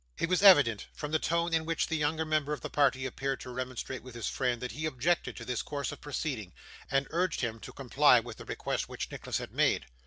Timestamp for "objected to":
4.87-5.45